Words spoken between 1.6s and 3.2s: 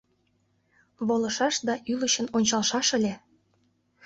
да ӱлычын ончалшаш ыле.